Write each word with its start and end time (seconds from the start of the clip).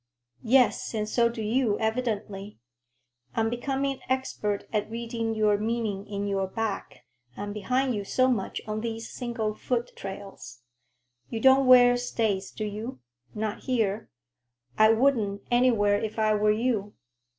"Yes, 0.41 0.95
and 0.95 1.07
so 1.07 1.29
do 1.29 1.43
you, 1.43 1.77
evidently. 1.77 2.57
I'm 3.35 3.51
becoming 3.51 3.99
expert 4.09 4.63
at 4.73 4.89
reading 4.89 5.35
your 5.35 5.59
meaning 5.59 6.07
in 6.07 6.25
your 6.25 6.47
back. 6.47 7.05
I'm 7.37 7.53
behind 7.53 7.93
you 7.93 8.03
so 8.03 8.27
much 8.27 8.61
on 8.65 8.81
these 8.81 9.11
single 9.11 9.53
foot 9.53 9.91
trails. 9.95 10.63
You 11.29 11.39
don't 11.39 11.67
wear 11.67 11.97
stays, 11.97 12.49
do 12.49 12.65
you?" 12.65 12.99
"Not 13.35 13.65
here." 13.65 14.09
"I 14.75 14.91
wouldn't, 14.91 15.43
anywhere, 15.51 15.99
if 15.99 16.17
I 16.17 16.33
were 16.33 16.49
you. 16.51 16.95